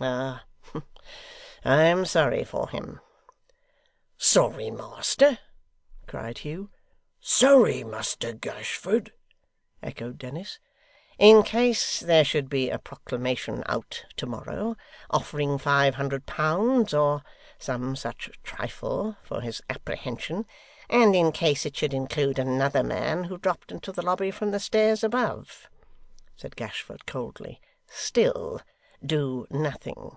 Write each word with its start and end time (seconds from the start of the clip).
Ah! 0.00 0.44
I 1.64 1.82
am 1.82 2.04
sorry 2.06 2.44
for 2.44 2.68
him.' 2.68 3.00
'Sorry, 4.16 4.70
master!' 4.70 5.40
cried 6.06 6.38
Hugh. 6.38 6.70
'Sorry, 7.20 7.82
Muster 7.82 8.32
Gashford!' 8.32 9.12
echoed 9.82 10.16
Dennis. 10.18 10.60
'In 11.18 11.42
case 11.42 11.98
there 11.98 12.22
should 12.24 12.48
be 12.48 12.70
a 12.70 12.78
proclamation 12.78 13.64
out 13.66 14.04
to 14.18 14.26
morrow, 14.26 14.76
offering 15.10 15.58
five 15.58 15.96
hundred 15.96 16.26
pounds, 16.26 16.94
or 16.94 17.24
some 17.58 17.96
such 17.96 18.30
trifle, 18.44 19.16
for 19.24 19.40
his 19.40 19.60
apprehension; 19.68 20.46
and 20.88 21.16
in 21.16 21.32
case 21.32 21.66
it 21.66 21.76
should 21.76 21.92
include 21.92 22.38
another 22.38 22.84
man 22.84 23.24
who 23.24 23.36
dropped 23.36 23.72
into 23.72 23.90
the 23.90 24.02
lobby 24.02 24.30
from 24.30 24.52
the 24.52 24.60
stairs 24.60 25.02
above,' 25.02 25.68
said 26.36 26.54
Gashford, 26.54 27.04
coldly; 27.04 27.60
'still, 27.88 28.60
do 29.04 29.46
nothing. 29.48 30.10